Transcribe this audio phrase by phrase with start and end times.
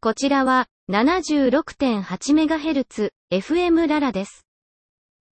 [0.00, 4.46] こちらは 76.8MHz FM ララです。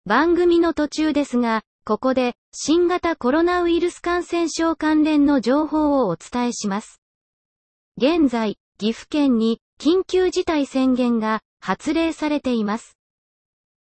[0.05, 7.01] 番組の途中ですが、ここで新型コロナウイルス感染症関連の情報をお伝えします。
[7.97, 12.97] 現在、岐阜県に緊急事態宣言が発令されています。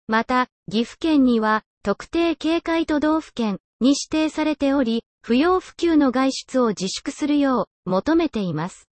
[0.08, 8.89] また、岐阜県には特定警戒都道府県に指定されており、不要不急の外出を自粛するよう求めています。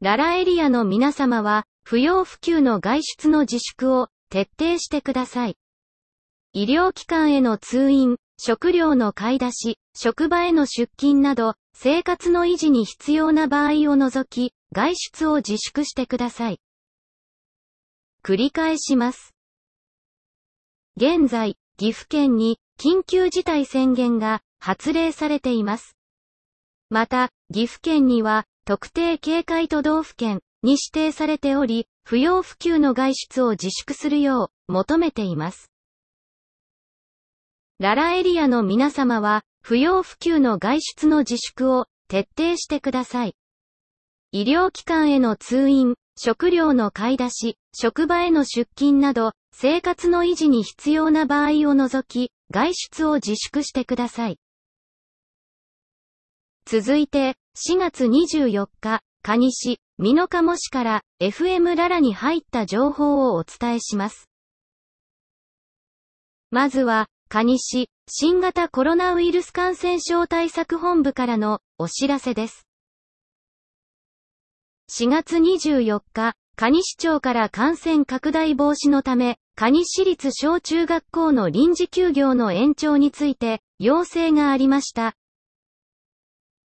[0.00, 5.56] ララエリアの皆様は、不要不急の外出の自粛を徹底してください。
[6.52, 16.60] 医療機関への通院、食料の買い出し、職場への出勤など、生活の維持に必要な場合を除き、外出を自粛してください。
[18.24, 19.34] 繰り返します。
[20.96, 25.96] 現在、岐阜県に緊急事態宣言が発令されています。
[26.90, 35.70] また、岐阜県には特定警戒都道府県に指定されており、不要不急の外出を自粛するよう求めています。
[37.78, 43.36] ララエリアの皆様は、不要不急の外出の自粛を徹底してください。
[44.32, 54.38] 医療機関への通院、食料の買い出し、職場への出勤など、生活の維持に必要な場合を除き、外出を自粛してください。
[56.64, 64.28] 続いて、4月24日、蟹市、美濃加茂市から FM ララに入った情報をお伝えします。
[66.50, 72.66] まずは、蟹市、新型コロナウイルス感染症対策本部からのお知らせです。
[74.90, 85.14] 4月24日、蟹市長から感染拡大防止のため、蟹市立小中学校の臨時休業の延長について、要請がありました。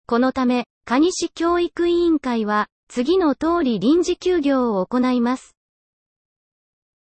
[0.08, 5.56] このため、蟹市教育委員会は、次の通り臨時休業を行います。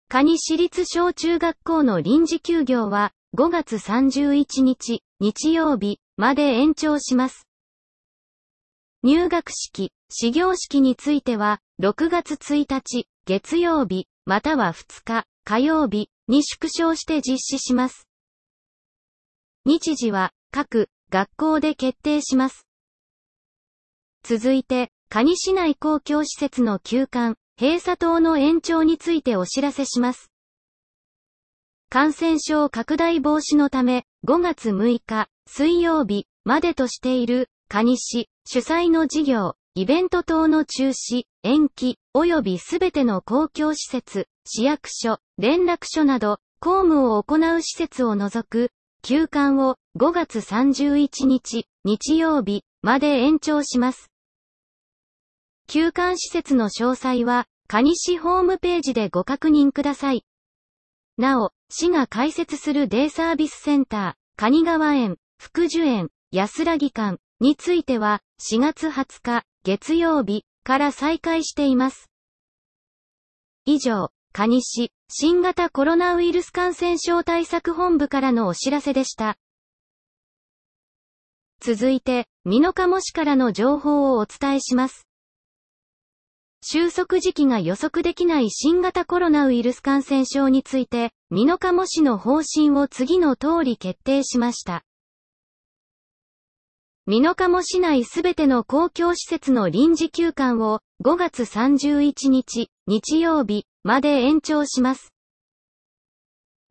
[0.09, 7.47] 蟹市立小中学校の臨時休業は、5月31日、日曜日、まで延長します。
[9.05, 18.09] 入学式、始業式については、6月1日、月曜日、または2日、火曜日に縮小して実施します。
[19.65, 22.66] 日時は、各学校で決定します。
[24.28, 30.32] 続いて、蟹市内公共施設の休館、閉鎖等の延長についてお知らせします。
[31.91, 48.72] 感染症拡大防止のため、5月6日、水曜日、までとしている、蟹市、主催の事業、イベント等の中止、延期、及びすべての公共施設、市役所、連絡所など、公務を行う施設を除く、
[49.03, 54.10] 休館を5月31日、日曜日、まで延長します。
[55.76, 60.25] 休館施設の詳細は、蟹市ホームページでご確認ください。
[61.19, 72.10] なお、市が開設するデイサービスセンター、蟹川園、福寿園、安らぎ館については、4月20日、月曜日から再開しています。
[73.66, 79.37] 以上、蟹市、新型コロナウイルス感染症対策本部からのお知らせでした。
[81.60, 85.06] 続いて、美濃加茂市からの情報をお伝えします。
[86.69, 94.82] 収束時期が予測できない新型コロナウイルス感染症について、美濃加茂市の方針を次の通り決定しました。
[97.06, 105.12] 美濃加茂市内すべての公共施設の臨時休館を5月31日、日曜日まで延長します。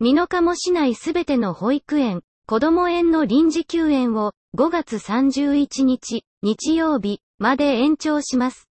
[0.01, 8.67] 美濃加茂市内すべての保育園、子供園の臨時休園を5月31日、日曜日まで延長します。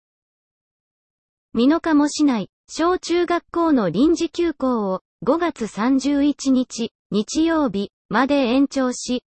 [1.55, 9.23] 美濃加茂市内、小中学校の臨時休校を5月31日、日曜日まで延長し、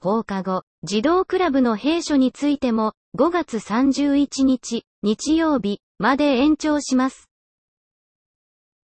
[0.00, 7.28] 放課後、児童クラブの閉所についても5月31日、日曜日まで延長します。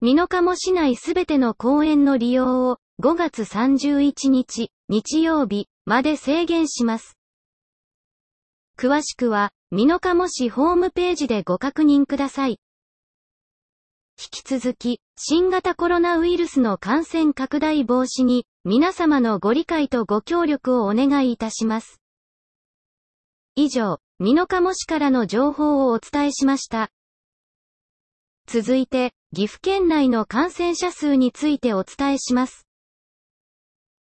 [0.02, 7.16] 美濃加茂市内すべての公園の利用を5月31日、日曜日まで制限します。
[8.78, 12.58] 詳しくは、美濃加茂市ホームページでご確認ください。
[14.16, 22.00] 引き続き、新型コロナウイルスの感染拡大防止に、皆様のご理解とご協力をお願いいたします。
[23.56, 26.90] 以上、美濃加茂市からの情報をお伝えしました。
[28.46, 32.68] 続いて、岐阜県内の感染者数についてお伝えします。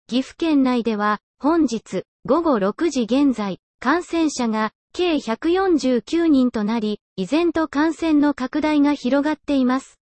[0.08, 9.98] 岐阜県内では、本日、午後6時現在、感染者が、計149人となり、依然と感染の拡大が広がっています。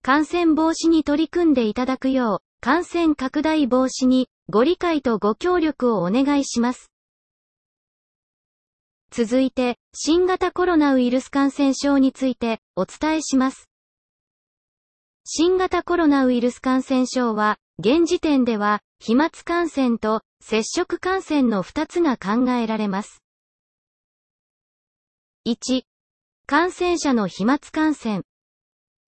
[0.00, 6.90] 感染防止に取り組んでいただくよう、感染拡大防止にご理解とご協力をお願いします。
[9.10, 13.68] 続いて、新型コロナウイルス感染症についてお伝えします。
[15.26, 23.23] 新型コロナウイルス感染症は、現時点では、飛沫感染と接触感染の2つが考えられます。
[25.46, 25.82] 1、
[26.46, 28.22] 感染者の飛沫感染。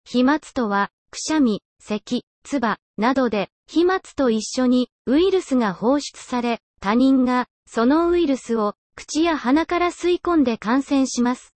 [0.04, 11.52] 飛沫とは、くしゃみ、咳、唾などで、飛沫と一緒にウイルスが放出され、他人がそのウイルスを口や鼻から吸い込んで感染します。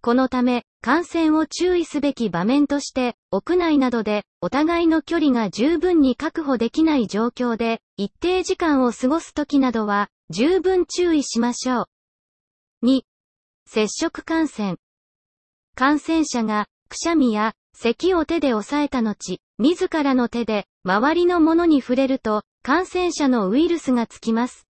[0.00, 12.86] このため、感染を注意すべき場面として、屋内などでお互いの距離が十分に確保できない状況で、一定時間を過ごすときなどは、十分注意しましょう。
[12.86, 13.02] 2、
[13.66, 14.76] 接触感染。
[15.74, 24.66] 感染者が、くしゃみや、咳を手で押さえた後、自らの手で、周りのものに触れると、感染者のウイルスがつきます。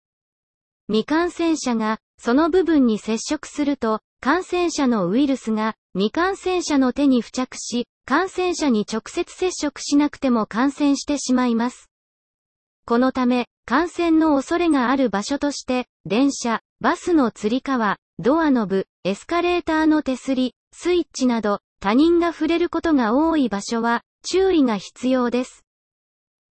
[0.87, 11.89] 未感染者が、その部分に接触すると、感染者のウイルスが、未感染者の手に付着し、感染者に直接接触しなくても感染してしまいます。
[12.85, 25.65] このため、感染の恐れがある場所として、電車、バスの吊り革、ドアノブ、エスカレーターの手すり、スイッチなど、他人が触れることが多い場所は、注意が必要です。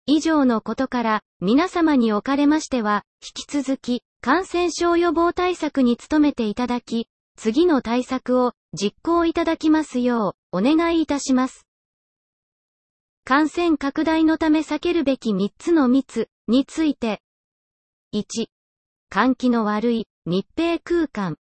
[0.05, 7.07] 以上のことから、皆様におかれましては、引き続き、感染症予防対策に努めていただき、
[7.37, 11.69] 次の対策を実行いただきますよう、お願いいたします。
[13.25, 17.23] 感染拡大のため避けるべき3つの密について。
[18.13, 18.49] 1、
[19.13, 21.37] 換気の悪い密閉空間。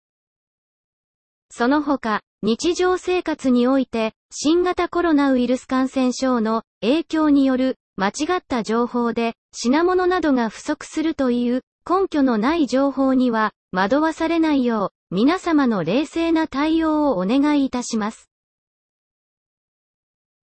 [1.51, 18.31] その他、日常生活において、新型コロナウイルス感染症の影響による間違った情報で品物などが不足するという根拠のない情報には惑わされないよう皆様の冷静な対応をお願いいたします。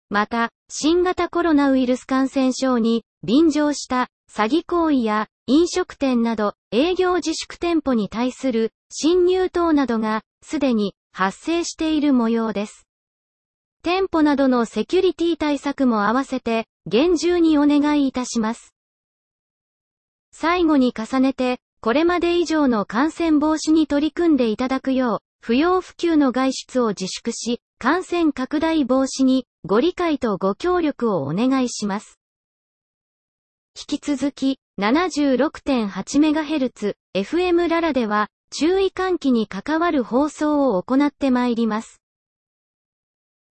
[0.10, 12.86] また、新型コロナウイルス感染症に便乗した詐欺行為や飲食店など営業自粛店舗に対する侵入等などがすでに発生している模様です。
[13.82, 18.74] 店舗などのセキュリティ対策も合わせて厳重にお願いいたします。
[20.32, 32.20] 最後に重ねて、これまで以上の感染防止に取り組んでいただくよう、不要不急の外出を自粛し、感染拡大防止にご理解とご協力をお願いします。
[33.78, 42.02] 引き続き、76.8MHz、FM ララでは、注意喚起に関わる放送を行ってまいります。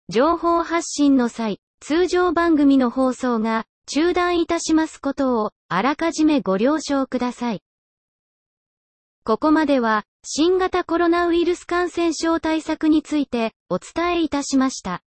[0.09, 7.61] 情報発信の際、通常番組の放送が中断いたしますことをあらかじめご了承ください。
[9.23, 15.03] ここまでは新型コロナウイルス感染症対策についてお伝えいたしました。